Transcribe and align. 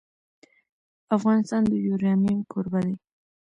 افغانستان 1.17 1.61
د 1.67 1.73
یورانیم 1.87 2.39
کوربه 2.51 2.79
دی. 2.85 2.95